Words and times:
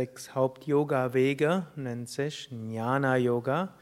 sechs 0.00 0.34
Haupt-Yoga-Wege, 0.34 1.66
nennt 1.76 2.08
sich 2.08 2.48
Jnana-Yoga, 2.50 3.74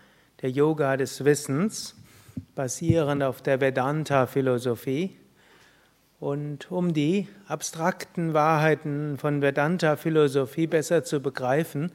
der 0.43 0.51
Yoga 0.51 0.97
des 0.97 1.25
Wissens, 1.25 1.95
basierend 2.57 3.23
auf 3.23 3.41
der 3.41 3.61
Vedanta-Philosophie. 3.61 5.17
Und 6.19 6.73
um 6.73 6.93
die 6.93 7.29
abstrakten 7.47 8.35
Wahrheiten 8.35 9.17
von 9.17 9.43
Vedanta-Philosophie 9.43 10.67
besser 10.67 11.05
zu 11.05 11.21
begreifen, 11.21 11.93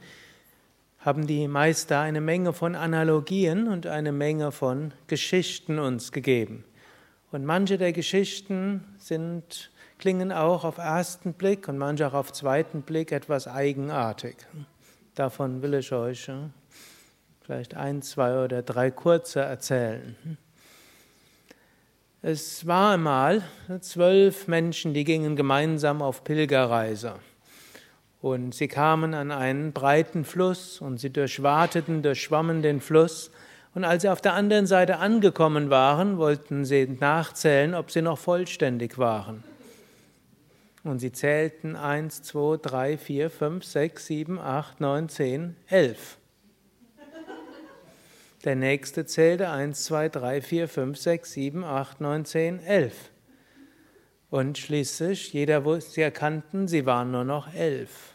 haben 1.00 1.26
die 1.26 1.46
Meister 1.46 2.00
eine 2.00 2.22
Menge 2.22 2.54
von 2.54 2.76
Analogien 2.76 3.68
und 3.68 3.86
eine 3.86 4.12
Menge 4.12 4.52
von 4.52 4.94
Geschichten 5.06 5.78
uns 5.78 6.12
gegeben. 6.12 6.64
Und 7.34 7.44
manche 7.44 7.78
der 7.78 7.92
Geschichten 7.92 8.84
sind, 8.96 9.72
klingen 9.98 10.30
auch 10.30 10.62
auf 10.62 10.78
ersten 10.78 11.32
Blick 11.32 11.66
und 11.66 11.78
manche 11.78 12.06
auch 12.06 12.14
auf 12.14 12.32
zweiten 12.32 12.82
Blick 12.82 13.10
etwas 13.10 13.48
eigenartig. 13.48 14.36
Davon 15.16 15.60
will 15.60 15.74
ich 15.74 15.90
euch 15.90 16.30
vielleicht 17.40 17.74
ein, 17.74 18.02
zwei 18.02 18.44
oder 18.44 18.62
drei 18.62 18.92
kurze 18.92 19.40
erzählen. 19.40 20.38
Es 22.22 22.68
war 22.68 22.92
einmal 22.92 23.42
zwölf 23.80 24.46
Menschen, 24.46 24.94
die 24.94 25.02
gingen 25.02 25.34
gemeinsam 25.34 26.02
auf 26.02 26.22
Pilgerreise. 26.22 27.16
Und 28.22 28.54
sie 28.54 28.68
kamen 28.68 29.12
an 29.12 29.32
einen 29.32 29.72
breiten 29.72 30.24
Fluss 30.24 30.80
und 30.80 30.98
sie 30.98 31.10
durchwateten, 31.10 32.00
durchschwammen 32.00 32.62
den 32.62 32.80
Fluss. 32.80 33.32
Und 33.74 33.84
als 33.84 34.02
sie 34.02 34.08
auf 34.08 34.20
der 34.20 34.34
anderen 34.34 34.66
Seite 34.66 34.98
angekommen 34.98 35.68
waren, 35.68 36.16
wollten 36.16 36.64
sie 36.64 36.86
nachzählen, 36.86 37.74
ob 37.74 37.90
sie 37.90 38.02
noch 38.02 38.18
vollständig 38.18 38.98
waren. 38.98 39.42
Und 40.84 41.00
sie 41.00 41.10
zählten 41.10 41.74
1, 41.74 42.22
2, 42.22 42.58
3, 42.58 42.98
4, 42.98 43.30
5, 43.30 43.64
6, 43.64 44.06
7, 44.06 44.38
8, 44.38 44.80
9, 44.80 45.08
10, 45.08 45.56
11. 45.68 46.18
Der 48.44 48.56
nächste 48.56 49.06
zählte 49.06 49.48
1, 49.48 49.84
2, 49.84 50.08
3, 50.10 50.42
4, 50.42 50.68
5, 50.68 50.98
6, 50.98 51.32
7, 51.32 51.64
8, 51.64 52.00
9, 52.00 52.24
10, 52.26 52.60
11. 52.60 52.94
Und 54.30 54.58
schließlich, 54.58 55.32
jeder, 55.32 55.64
wo 55.64 55.78
sie 55.80 56.02
erkannten, 56.02 56.68
sie 56.68 56.84
waren 56.84 57.10
nur 57.10 57.24
noch 57.24 57.52
elf. 57.54 58.13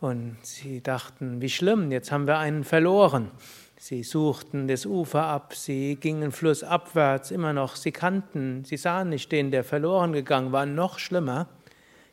Und 0.00 0.38
sie 0.42 0.82
dachten, 0.82 1.42
wie 1.42 1.50
schlimm, 1.50 1.92
jetzt 1.92 2.10
haben 2.10 2.26
wir 2.26 2.38
einen 2.38 2.64
verloren. 2.64 3.30
Sie 3.76 4.02
suchten 4.02 4.66
das 4.66 4.86
Ufer 4.86 5.24
ab, 5.24 5.54
sie 5.54 5.96
gingen 5.96 6.32
flussabwärts, 6.32 7.30
immer 7.30 7.52
noch, 7.52 7.76
sie 7.76 7.92
kannten, 7.92 8.64
sie 8.64 8.76
sahen 8.76 9.10
nicht 9.10 9.30
den, 9.32 9.50
der 9.50 9.64
verloren 9.64 10.12
gegangen 10.12 10.52
war, 10.52 10.66
noch 10.66 10.98
schlimmer. 10.98 11.48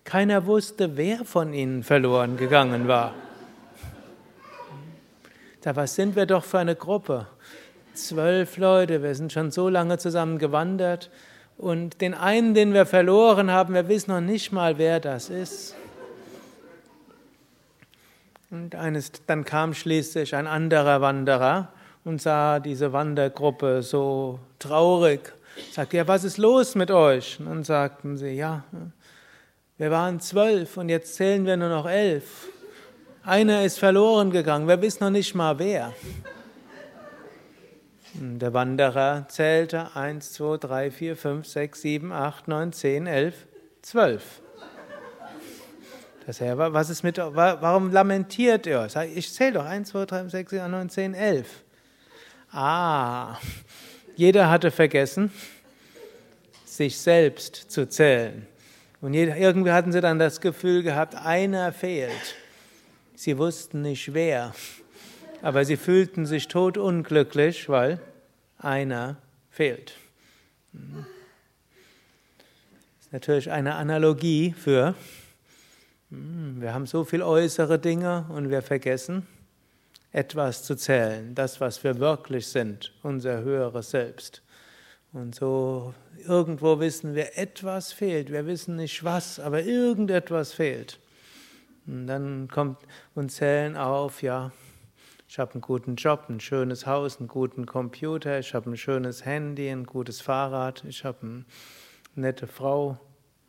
Keiner 0.03 0.45
wusste, 0.45 0.95
wer 0.95 1.25
von 1.25 1.53
ihnen 1.53 1.83
verloren 1.83 2.37
gegangen 2.37 2.87
war. 2.87 3.13
Da 5.61 5.75
was 5.75 5.95
sind 5.95 6.15
wir 6.15 6.25
doch 6.25 6.45
für 6.45 6.59
eine 6.59 6.75
Gruppe? 6.75 7.27
Zwölf 7.93 8.57
Leute, 8.57 9.03
wir 9.03 9.15
sind 9.15 9.33
schon 9.33 9.51
so 9.51 9.67
lange 9.67 9.97
zusammen 9.97 10.37
gewandert 10.37 11.09
und 11.57 11.99
den 11.99 12.13
einen, 12.13 12.53
den 12.53 12.73
wir 12.73 12.85
verloren 12.85 13.51
haben, 13.51 13.73
wir 13.73 13.89
wissen 13.89 14.11
noch 14.11 14.21
nicht 14.21 14.51
mal, 14.51 14.77
wer 14.77 14.99
das 14.99 15.29
ist. 15.29 15.75
Und 18.49 18.75
eines, 18.75 19.11
dann 19.25 19.43
kam 19.43 19.73
schließlich 19.73 20.35
ein 20.35 20.47
anderer 20.47 21.01
Wanderer 21.01 21.73
und 22.05 22.21
sah 22.21 22.59
diese 22.59 22.93
Wandergruppe 22.93 23.83
so 23.83 24.39
traurig. 24.59 25.33
Sagte, 25.71 25.97
ja, 25.97 26.07
was 26.07 26.23
ist 26.23 26.37
los 26.37 26.75
mit 26.75 26.91
euch? 26.91 27.39
Und 27.39 27.47
dann 27.47 27.63
sagten 27.63 28.17
sie, 28.17 28.29
ja, 28.29 28.63
wir 29.77 29.91
waren 29.91 30.19
zwölf 30.19 30.77
und 30.77 30.89
jetzt 30.89 31.15
zählen 31.15 31.45
wir 31.45 31.57
nur 31.57 31.69
noch 31.69 31.87
elf. 31.87 32.47
Einer 33.23 33.65
ist 33.65 33.79
verloren 33.79 34.31
gegangen, 34.31 34.67
wir 34.67 34.81
wissen 34.81 35.03
noch 35.03 35.09
nicht 35.11 35.35
mal 35.35 35.59
wer. 35.59 35.93
Und 38.19 38.39
der 38.39 38.53
Wanderer 38.53 39.25
zählte 39.27 39.95
eins, 39.95 40.31
zwei, 40.31 40.57
drei, 40.57 40.89
vier, 40.89 41.17
fünf, 41.17 41.45
sechs, 41.45 41.81
sieben, 41.81 42.13
acht, 42.13 42.47
neun, 42.47 42.71
zehn, 42.71 43.05
elf, 43.05 43.45
zwölf. 43.81 44.41
Das 46.27 46.41
Herr, 46.41 46.57
was 46.57 46.89
ist 46.89 47.03
mit, 47.03 47.17
warum 47.19 47.89
lamentiert 47.89 48.67
ihr? 48.67 48.85
Ich 49.15 49.33
zähle 49.33 49.53
doch 49.53 49.65
1, 49.65 49.87
2, 49.87 50.05
3, 50.05 50.27
6, 50.27 50.49
7, 50.49 50.61
8, 50.61 50.71
9, 50.71 50.89
10, 50.89 51.13
11. 51.13 51.63
Ah, 52.51 53.37
jeder 54.17 54.49
hatte 54.49 54.69
vergessen, 54.69 55.31
sich 56.65 56.97
selbst 56.97 57.71
zu 57.71 57.87
zählen. 57.87 58.45
Und 58.99 59.13
irgendwie 59.13 59.71
hatten 59.71 59.93
sie 59.93 60.01
dann 60.01 60.19
das 60.19 60.41
Gefühl 60.41 60.83
gehabt, 60.83 61.15
einer 61.15 61.71
fehlt. 61.71 62.35
Sie 63.15 63.37
wussten 63.37 63.81
nicht 63.81 64.13
wer, 64.13 64.53
aber 65.41 65.63
sie 65.63 65.77
fühlten 65.77 66.25
sich 66.25 66.49
totunglücklich, 66.49 67.69
weil 67.69 68.01
einer 68.57 69.15
fehlt. 69.49 69.93
Das 70.73 70.81
ist 73.05 73.13
natürlich 73.13 73.49
eine 73.49 73.75
Analogie 73.75 74.53
für 74.57 74.87
hm, 74.87 74.95
wir 76.09 76.73
haben 76.73 76.85
so 76.85 77.03
viel 77.03 77.21
äußere 77.21 77.79
Dinge 77.79 78.25
und 78.29 78.49
wir 78.49 78.61
vergessen, 78.61 79.27
etwas 80.11 80.63
zu 80.63 80.75
zählen, 80.75 81.35
das, 81.35 81.59
was 81.59 81.83
wir 81.83 81.99
wirklich 81.99 82.47
sind, 82.47 82.93
unser 83.03 83.41
höheres 83.41 83.91
Selbst. 83.91 84.41
Und 85.11 85.35
so 85.35 85.93
irgendwo 86.25 86.79
wissen 86.79 87.15
wir, 87.15 87.37
etwas 87.37 87.91
fehlt. 87.91 88.31
Wir 88.31 88.45
wissen 88.45 88.77
nicht 88.77 89.03
was, 89.03 89.39
aber 89.39 89.63
irgendetwas 89.63 90.53
fehlt. 90.53 90.99
Und 91.85 92.07
dann 92.07 92.47
kommt 92.49 92.79
und 93.15 93.31
zählen 93.31 93.75
auf, 93.77 94.21
ja, 94.21 94.51
ich 95.29 95.39
habe 95.39 95.53
einen 95.53 95.61
guten 95.61 95.95
Job, 95.95 96.25
ein 96.29 96.39
schönes 96.39 96.85
Haus, 96.85 97.19
einen 97.19 97.27
guten 97.27 97.65
Computer, 97.65 98.39
ich 98.39 98.53
habe 98.53 98.69
ein 98.69 98.77
schönes 98.77 99.25
Handy, 99.25 99.69
ein 99.69 99.85
gutes 99.85 100.21
Fahrrad, 100.21 100.83
ich 100.85 101.03
habe 101.03 101.19
eine 101.21 101.45
nette 102.15 102.47
Frau, 102.47 102.97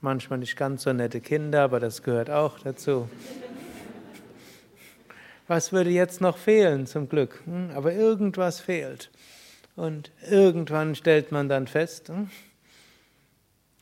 Manchmal 0.00 0.38
nicht 0.38 0.56
ganz 0.56 0.84
so 0.84 0.92
nette 0.92 1.20
Kinder, 1.20 1.62
aber 1.62 1.81
das 1.81 2.04
gehört 2.04 2.31
auch 2.31 2.60
dazu. 2.60 3.09
Was 5.48 5.72
würde 5.72 5.91
jetzt 5.91 6.20
noch 6.20 6.36
fehlen 6.36 6.86
zum 6.86 7.09
Glück? 7.09 7.42
Hm, 7.47 7.70
aber 7.75 7.92
irgendwas 7.92 8.60
fehlt. 8.60 9.10
Und 9.75 10.12
irgendwann 10.31 10.94
stellt 10.94 11.32
man 11.32 11.48
dann 11.48 11.66
fest, 11.66 12.10
hm, 12.10 12.31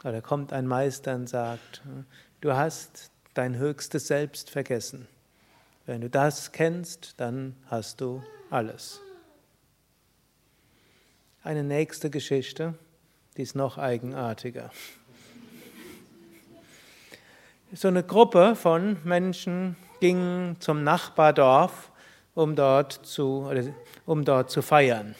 oder 0.04 0.22
kommt 0.22 0.54
ein 0.54 0.66
Meister 0.66 1.14
und 1.14 1.28
sagt, 1.28 1.82
hm, 1.84 2.06
du 2.40 2.54
hast 2.54 3.10
dein 3.34 3.58
höchstes 3.58 4.06
Selbst 4.06 4.48
vergessen. 4.48 5.08
Wenn 5.84 6.00
du 6.00 6.08
das 6.08 6.52
kennst, 6.52 7.20
dann 7.20 7.56
hast 7.66 8.00
du 8.00 8.22
alles. 8.48 9.02
Eine 11.42 11.62
nächste 11.62 12.08
Geschichte, 12.08 12.72
die 13.36 13.42
ist 13.42 13.54
noch 13.54 13.76
eigenartiger 13.76 14.70
so 17.76 17.88
eine 17.88 18.02
Gruppe 18.02 18.56
von 18.56 18.96
Menschen 19.04 19.76
ging 20.00 20.56
zum 20.60 20.82
Nachbardorf, 20.82 21.92
um 22.34 22.56
dort 22.56 22.92
zu, 22.92 23.50
um 24.06 24.24
dort 24.24 24.50
zu 24.50 24.62
feiern. 24.62 25.14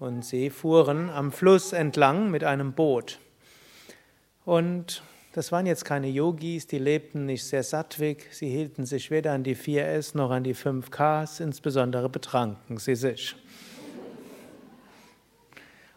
Und 0.00 0.24
sie 0.24 0.50
fuhren 0.50 1.10
am 1.10 1.30
Fluss 1.30 1.72
entlang 1.72 2.30
mit 2.30 2.42
einem 2.42 2.72
Boot. 2.72 3.20
Und 4.44 5.04
das 5.32 5.52
waren 5.52 5.64
jetzt 5.64 5.84
keine 5.84 6.08
Yogis, 6.08 6.66
die 6.66 6.78
lebten 6.78 7.26
nicht 7.26 7.44
sehr 7.44 7.62
sattwig, 7.62 8.26
sie 8.32 8.48
hielten 8.48 8.84
sich 8.84 9.12
weder 9.12 9.32
an 9.32 9.44
die 9.44 9.56
4S 9.56 10.16
noch 10.16 10.32
an 10.32 10.42
die 10.42 10.56
5Ks, 10.56 11.40
insbesondere 11.40 12.08
betranken 12.08 12.78
sie 12.78 12.96
sich. 12.96 13.36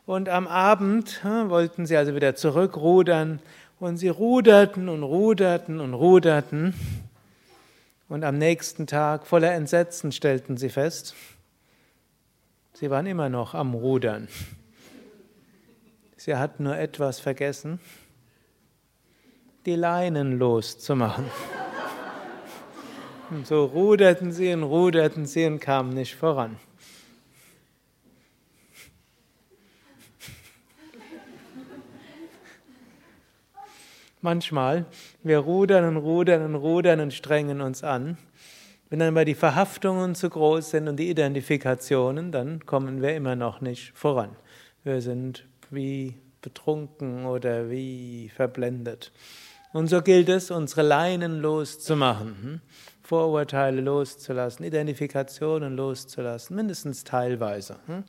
Und 0.05 0.29
am 0.29 0.47
Abend 0.47 1.23
hm, 1.23 1.49
wollten 1.49 1.87
sie 1.87 1.97
also 1.97 2.13
wieder 2.13 2.35
zurückrudern 2.35 3.41
und 3.79 3.97
sie 3.97 4.09
ruderten 4.09 4.89
und 4.89 5.03
ruderten 5.03 5.79
und 5.79 5.93
ruderten. 5.93 6.73
Und 8.07 8.23
am 8.23 8.37
nächsten 8.37 8.87
Tag, 8.87 9.25
voller 9.25 9.53
Entsetzen, 9.53 10.11
stellten 10.11 10.57
sie 10.57 10.69
fest, 10.69 11.15
sie 12.73 12.89
waren 12.89 13.07
immer 13.07 13.29
noch 13.29 13.53
am 13.53 13.73
Rudern. 13.73 14.27
Sie 16.17 16.35
hatten 16.35 16.63
nur 16.63 16.77
etwas 16.77 17.19
vergessen, 17.19 17.79
die 19.65 19.75
Leinen 19.75 20.37
loszumachen. 20.37 21.25
Und 23.31 23.47
so 23.47 23.65
ruderten 23.65 24.31
sie 24.31 24.53
und 24.53 24.63
ruderten 24.63 25.25
sie 25.25 25.45
und 25.45 25.59
kamen 25.59 25.93
nicht 25.93 26.15
voran. 26.15 26.57
Manchmal. 34.25 34.85
Wir 35.23 35.39
rudern 35.39 35.85
und 35.85 35.97
rudern 35.97 36.43
und 36.43 36.55
rudern 36.55 36.99
und 36.99 37.13
strengen 37.13 37.61
uns 37.61 37.85
an. 37.85 38.17
Wenn 38.89 38.99
dann 38.99 39.09
aber 39.09 39.23
die 39.23 39.35
Verhaftungen 39.35 40.15
zu 40.15 40.29
groß 40.29 40.71
sind 40.71 40.89
und 40.89 40.97
die 40.97 41.09
Identifikationen, 41.09 42.33
dann 42.33 42.65
kommen 42.65 43.01
wir 43.01 43.15
immer 43.15 43.37
noch 43.37 43.61
nicht 43.61 43.97
voran. 43.97 44.35
Wir 44.83 45.01
sind 45.01 45.45
wie 45.71 46.15
betrunken 46.41 47.25
oder 47.25 47.69
wie 47.69 48.29
verblendet. 48.35 49.11
Und 49.73 49.87
so 49.87 50.01
gilt 50.01 50.29
es, 50.29 50.51
unsere 50.51 50.83
Leinen 50.83 51.41
loszumachen, 51.41 52.35
hm? 52.41 52.61
Vorurteile 53.01 53.81
loszulassen, 53.81 54.65
Identifikationen 54.65 55.75
loszulassen, 55.75 56.55
mindestens 56.55 57.03
teilweise. 57.03 57.77
Hm? 57.85 58.03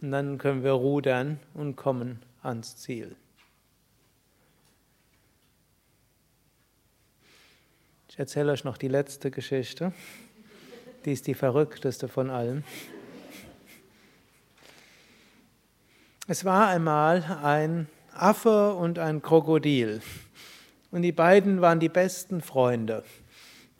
Und 0.00 0.10
dann 0.10 0.38
können 0.38 0.64
wir 0.64 0.72
rudern 0.72 1.38
und 1.54 1.76
kommen 1.76 2.20
ans 2.42 2.76
Ziel. 2.76 3.16
Ich 8.10 8.18
erzähle 8.18 8.50
euch 8.50 8.64
noch 8.64 8.76
die 8.76 8.88
letzte 8.88 9.30
Geschichte. 9.30 9.92
Die 11.04 11.12
ist 11.12 11.28
die 11.28 11.34
verrückteste 11.34 12.08
von 12.08 12.28
allen. 12.28 12.64
Es 16.26 16.44
war 16.44 16.66
einmal 16.66 17.38
ein 17.40 17.88
Affe 18.12 18.74
und 18.74 18.98
ein 18.98 19.22
Krokodil. 19.22 20.02
Und 20.90 21.02
die 21.02 21.12
beiden 21.12 21.60
waren 21.60 21.78
die 21.78 21.88
besten 21.88 22.40
Freunde. 22.40 23.04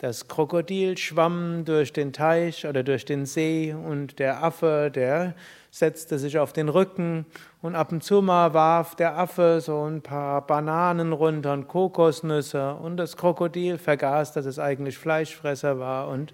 Das 0.01 0.29
Krokodil 0.29 0.97
schwamm 0.97 1.67
durch 1.67 1.93
den 1.93 2.15
Teich 2.15 2.67
oder 2.67 2.83
durch 2.83 3.05
den 3.05 3.27
See 3.27 3.75
und 3.75 4.19
der 4.19 4.43
Affe, 4.43 4.91
der 4.91 5.35
setzte 5.71 6.19
sich 6.19 6.39
auf 6.39 6.55
den 6.55 6.71
Rücken 6.71 7.27
und 7.61 7.75
ab 7.75 7.93
und 7.93 8.03
zu 8.03 8.23
mal 8.23 8.55
warf 8.55 8.95
der 8.95 9.19
Affe 9.19 9.61
so 9.61 9.85
ein 9.85 10.01
paar 10.01 10.47
Bananen 10.47 11.13
runter 11.13 11.53
und 11.53 11.69
Kokosnüsse 11.69 12.77
und 12.77 12.97
das 12.97 13.19
Krokodil 13.19 13.77
vergaß, 13.77 14.33
dass 14.33 14.47
es 14.47 14.59
eigentlich 14.59 14.97
Fleischfresser 14.97 15.79
war 15.79 16.09
und 16.09 16.33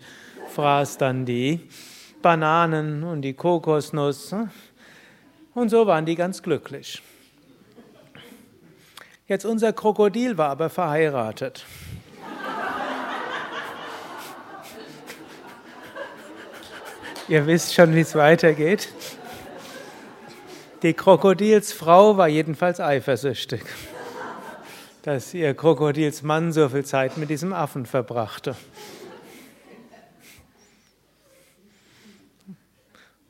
fraß 0.51 0.99
dann 0.99 1.25
die 1.25 1.69
Bananen 2.23 3.03
und 3.03 3.23
die 3.23 3.35
Kokosnuss 3.35 4.33
und 5.55 5.71
so 5.71 5.89
waren 5.89 6.07
die 6.07 6.15
ganz 6.15 6.41
glücklich. 6.41 7.03
Jetzt 9.27 9.45
unser 9.45 9.73
Krokodil 9.73 10.39
war 10.39 10.51
aber 10.51 10.71
verheiratet. 10.71 11.67
Ihr 17.29 17.45
wisst 17.49 17.75
schon, 17.75 17.93
wie 17.93 18.01
es 18.01 18.15
weitergeht. 18.15 18.89
Die 20.83 20.95
Krokodilsfrau 20.95 22.17
war 22.17 22.29
jedenfalls 22.29 22.79
eifersüchtig, 22.79 23.63
dass 25.03 25.35
ihr 25.35 25.53
Krokodilsmann 25.55 26.53
so 26.53 26.69
viel 26.69 26.85
Zeit 26.85 27.17
mit 27.17 27.29
diesem 27.29 27.53
Affen 27.53 27.85
verbrachte. 27.85 28.55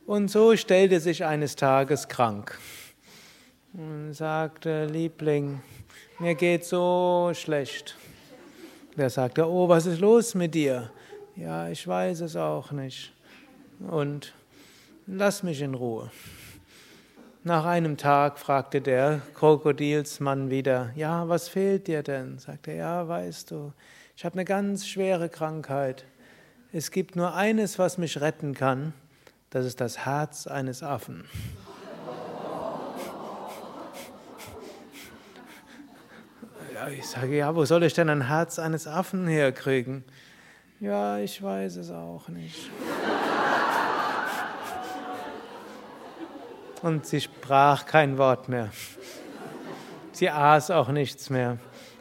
Und 0.04 0.30
so 0.30 0.54
stellte 0.56 1.00
sich 1.00 1.24
eines 1.24 1.56
Tages 1.56 2.06
krank 2.08 2.58
und 3.72 4.12
sagte, 4.12 4.84
Liebling, 4.84 5.62
mir 6.18 6.34
geht 6.34 6.66
so 6.66 7.30
schlecht. 7.32 7.96
Der 8.94 9.08
sagte, 9.08 9.48
oh, 9.48 9.70
was 9.70 9.86
ist 9.86 10.00
los 10.00 10.34
mit 10.34 10.54
dir? 10.54 10.90
Ja, 11.34 11.70
ich 11.70 11.88
weiß 11.88 12.20
es 12.20 12.36
auch 12.36 12.72
nicht 12.72 13.15
und 13.80 14.34
lass 15.06 15.42
mich 15.42 15.60
in 15.60 15.74
Ruhe. 15.74 16.10
Nach 17.44 17.64
einem 17.64 17.96
Tag 17.96 18.38
fragte 18.38 18.80
der 18.80 19.20
Krokodilsmann 19.34 20.50
wieder, 20.50 20.90
ja, 20.96 21.28
was 21.28 21.48
fehlt 21.48 21.86
dir 21.86 22.02
denn? 22.02 22.38
Sagte 22.38 22.72
er, 22.72 22.76
ja, 22.76 23.08
weißt 23.08 23.52
du, 23.52 23.72
ich 24.16 24.24
habe 24.24 24.34
eine 24.34 24.44
ganz 24.44 24.86
schwere 24.88 25.28
Krankheit. 25.28 26.04
Es 26.72 26.90
gibt 26.90 27.14
nur 27.14 27.34
eines, 27.34 27.78
was 27.78 27.98
mich 27.98 28.20
retten 28.20 28.54
kann, 28.54 28.92
das 29.50 29.64
ist 29.64 29.80
das 29.80 30.04
Herz 30.04 30.46
eines 30.46 30.82
Affen. 30.82 31.24
Ja, 36.74 36.88
ich 36.88 37.06
sage, 37.06 37.36
ja, 37.36 37.54
wo 37.54 37.64
soll 37.64 37.84
ich 37.84 37.94
denn 37.94 38.10
ein 38.10 38.26
Herz 38.26 38.58
eines 38.58 38.86
Affen 38.86 39.26
herkriegen? 39.26 40.04
Ja, 40.78 41.18
ich 41.18 41.42
weiß 41.42 41.76
es 41.76 41.90
auch 41.90 42.28
nicht. 42.28 42.70
Und 46.82 47.06
sie 47.06 47.20
sprach 47.20 47.86
kein 47.86 48.18
Wort 48.18 48.48
mehr. 48.48 48.70
Sie 50.12 50.30
aß 50.30 50.70
auch 50.70 50.88
nichts 50.88 51.30
mehr. 51.30 51.58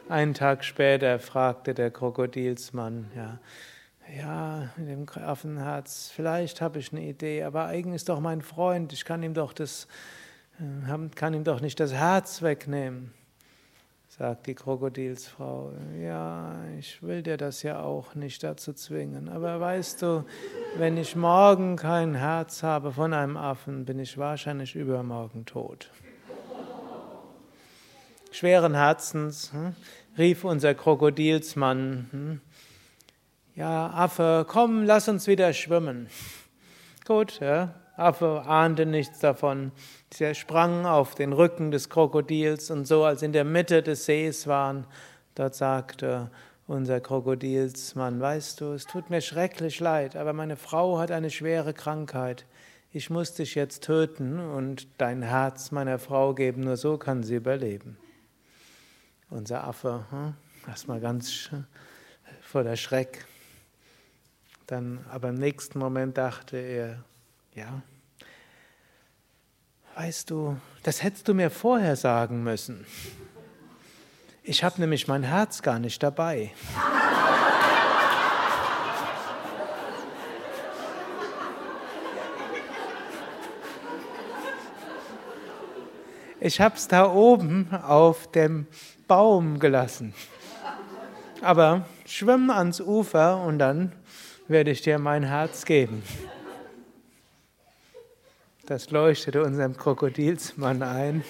Einen 0.08 0.34
Tag 0.34 0.64
später 0.64 1.18
fragte 1.18 1.74
der 1.74 1.90
Krokodilsmann, 1.90 3.10
ja, 3.16 3.38
ja, 4.16 4.70
mit 4.76 4.88
dem 4.88 5.06
Affenherz, 5.22 6.12
vielleicht 6.14 6.60
habe 6.60 6.78
ich 6.78 6.92
eine 6.92 7.02
Idee, 7.02 7.42
aber 7.42 7.66
eigentlich 7.66 7.96
ist 7.96 8.08
doch 8.08 8.20
mein 8.20 8.40
Freund, 8.40 8.92
ich 8.92 9.04
kann 9.04 9.22
ihm 9.24 9.34
doch 9.34 9.52
das, 9.52 9.88
äh, 10.60 11.08
kann 11.16 11.34
ihm 11.34 11.42
doch 11.42 11.60
nicht 11.60 11.80
das 11.80 11.92
Herz 11.92 12.40
wegnehmen 12.40 13.12
sagt 14.18 14.46
die 14.46 14.54
Krokodilsfrau, 14.54 15.72
ja, 16.00 16.56
ich 16.78 17.02
will 17.02 17.22
dir 17.22 17.36
das 17.36 17.62
ja 17.62 17.82
auch 17.82 18.14
nicht 18.14 18.42
dazu 18.42 18.72
zwingen, 18.72 19.28
aber 19.28 19.60
weißt 19.60 20.00
du, 20.00 20.24
wenn 20.78 20.96
ich 20.96 21.16
morgen 21.16 21.76
kein 21.76 22.14
Herz 22.14 22.62
habe 22.62 22.92
von 22.92 23.12
einem 23.12 23.36
Affen, 23.36 23.84
bin 23.84 23.98
ich 23.98 24.16
wahrscheinlich 24.16 24.74
übermorgen 24.74 25.44
tot. 25.44 25.90
Schweren 28.30 28.74
Herzens 28.74 29.52
hm, 29.52 29.74
rief 30.16 30.44
unser 30.44 30.74
Krokodilsmann, 30.74 32.08
hm, 32.10 32.40
ja, 33.54 33.88
Affe, 33.90 34.46
komm, 34.48 34.84
lass 34.84 35.08
uns 35.08 35.26
wieder 35.26 35.52
schwimmen. 35.52 36.08
Gut, 37.06 37.40
ja, 37.40 37.74
Affe 37.96 38.42
ahnte 38.46 38.84
nichts 38.84 39.20
davon. 39.20 39.72
Sie 40.12 40.34
sprang 40.34 40.84
auf 40.84 41.14
den 41.14 41.32
Rücken 41.32 41.70
des 41.70 41.88
Krokodils 41.88 42.70
und 42.70 42.86
so, 42.86 43.04
als 43.04 43.22
in 43.22 43.32
der 43.32 43.44
Mitte 43.44 43.82
des 43.82 44.04
Sees 44.04 44.46
waren, 44.46 44.86
dort 45.34 45.54
sagte 45.54 46.30
unser 46.66 47.00
Krokodilsmann, 47.00 48.20
weißt 48.20 48.60
du, 48.60 48.72
es 48.72 48.84
tut 48.84 49.08
mir 49.08 49.20
schrecklich 49.20 49.80
leid, 49.80 50.16
aber 50.16 50.32
meine 50.32 50.56
Frau 50.56 50.98
hat 50.98 51.10
eine 51.10 51.30
schwere 51.30 51.72
Krankheit. 51.72 52.44
Ich 52.92 53.08
muss 53.08 53.34
dich 53.34 53.54
jetzt 53.54 53.84
töten 53.84 54.40
und 54.40 54.88
dein 54.98 55.22
Herz 55.22 55.70
meiner 55.70 55.98
Frau 55.98 56.34
geben, 56.34 56.62
nur 56.62 56.76
so 56.76 56.98
kann 56.98 57.22
sie 57.22 57.36
überleben. 57.36 57.96
Unser 59.30 59.64
Affe, 59.64 60.04
hm, 60.10 60.34
erstmal 60.66 61.00
ganz 61.00 61.50
voller 62.40 62.76
Schreck. 62.76 63.24
Dann 64.66 65.04
aber 65.10 65.28
im 65.28 65.36
nächsten 65.36 65.78
Moment 65.78 66.18
dachte 66.18 66.56
er, 66.56 67.04
ja. 67.56 67.82
Weißt 69.96 70.30
du, 70.30 70.58
das 70.82 71.02
hättest 71.02 71.26
du 71.26 71.34
mir 71.34 71.50
vorher 71.50 71.96
sagen 71.96 72.44
müssen. 72.44 72.86
Ich 74.42 74.62
habe 74.62 74.80
nämlich 74.80 75.08
mein 75.08 75.22
Herz 75.22 75.62
gar 75.62 75.78
nicht 75.78 76.02
dabei. 76.02 76.52
Ich 86.38 86.60
habe 86.60 86.76
es 86.76 86.86
da 86.86 87.10
oben 87.10 87.74
auf 87.74 88.30
dem 88.30 88.66
Baum 89.08 89.58
gelassen. 89.58 90.14
Aber 91.40 91.86
schwimm 92.04 92.50
ans 92.50 92.80
Ufer 92.80 93.40
und 93.40 93.58
dann 93.58 93.92
werde 94.46 94.70
ich 94.70 94.82
dir 94.82 94.98
mein 94.98 95.24
Herz 95.24 95.64
geben. 95.64 96.02
Das 98.66 98.90
leuchtete 98.90 99.44
unserem 99.44 99.76
Krokodilsmann 99.76 100.82
ein. 100.82 101.22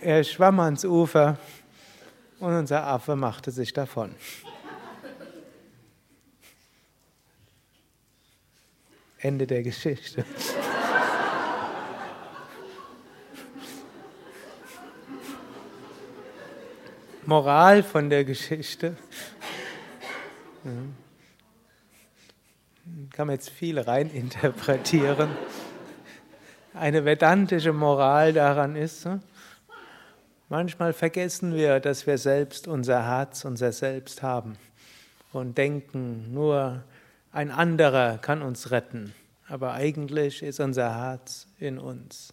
Er 0.00 0.24
schwamm 0.24 0.58
ans 0.58 0.86
Ufer 0.86 1.36
und 2.40 2.54
unser 2.54 2.86
Affe 2.86 3.14
machte 3.14 3.50
sich 3.50 3.74
davon. 3.74 4.14
Ende 9.18 9.46
der 9.46 9.62
Geschichte. 9.62 10.24
Moral 17.26 17.82
von 17.82 18.08
der 18.08 18.24
Geschichte 18.24 18.96
kann 23.10 23.26
man 23.26 23.36
jetzt 23.36 23.50
viel 23.50 23.78
reininterpretieren. 23.78 25.30
Eine 26.74 27.04
vedantische 27.04 27.72
Moral 27.72 28.32
daran 28.32 28.76
ist, 28.76 29.04
hm, 29.04 29.20
manchmal 30.48 30.92
vergessen 30.92 31.54
wir, 31.54 31.80
dass 31.80 32.06
wir 32.06 32.18
selbst 32.18 32.68
unser 32.68 33.04
Herz, 33.06 33.44
unser 33.44 33.72
Selbst 33.72 34.22
haben 34.22 34.56
und 35.32 35.58
denken, 35.58 36.32
nur 36.32 36.82
ein 37.32 37.50
anderer 37.50 38.18
kann 38.18 38.42
uns 38.42 38.70
retten. 38.70 39.14
Aber 39.48 39.72
eigentlich 39.72 40.42
ist 40.42 40.60
unser 40.60 40.94
Herz 40.94 41.46
in 41.58 41.78
uns. 41.78 42.32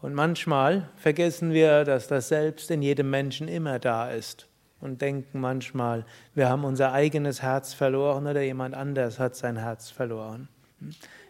Und 0.00 0.14
manchmal 0.14 0.88
vergessen 0.96 1.52
wir, 1.52 1.84
dass 1.84 2.08
das 2.08 2.28
Selbst 2.28 2.70
in 2.70 2.82
jedem 2.82 3.10
Menschen 3.10 3.48
immer 3.48 3.78
da 3.78 4.10
ist 4.10 4.46
und 4.84 5.00
denken 5.00 5.40
manchmal, 5.40 6.04
wir 6.34 6.48
haben 6.48 6.64
unser 6.64 6.92
eigenes 6.92 7.42
Herz 7.42 7.74
verloren 7.74 8.26
oder 8.26 8.42
jemand 8.42 8.74
anders 8.74 9.18
hat 9.18 9.34
sein 9.34 9.56
Herz 9.56 9.90
verloren. 9.90 10.48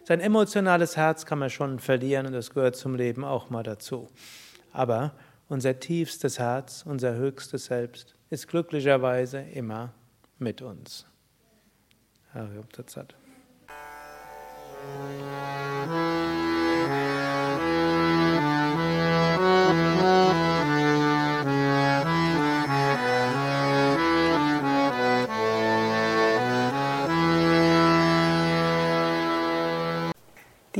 Sein 0.03 0.19
emotionales 0.19 0.97
Herz 0.97 1.25
kann 1.25 1.39
man 1.39 1.49
schon 1.49 1.79
verlieren 1.79 2.27
und 2.27 2.33
das 2.33 2.51
gehört 2.51 2.75
zum 2.75 2.95
Leben 2.95 3.23
auch 3.23 3.49
mal 3.49 3.63
dazu. 3.63 4.09
Aber 4.71 5.13
unser 5.47 5.79
tiefstes 5.79 6.37
Herz, 6.37 6.83
unser 6.85 7.15
höchstes 7.15 7.65
Selbst, 7.65 8.15
ist 8.29 8.47
glücklicherweise 8.47 9.39
immer 9.39 9.93
mit 10.37 10.61
uns. 10.61 11.05
Harium 12.33 12.69
Tatsat. 12.69 13.15